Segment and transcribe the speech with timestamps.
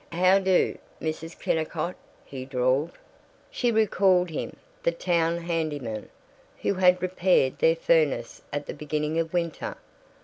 [0.11, 1.39] "How do, Mrs.
[1.39, 1.95] Kennicott,"
[2.25, 2.93] he drawled.
[3.51, 6.09] She recalled him the town handyman,
[6.63, 9.77] who had repaired their furnace at the beginning of winter.